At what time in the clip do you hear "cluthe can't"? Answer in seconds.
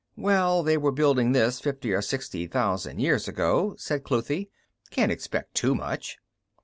4.03-5.11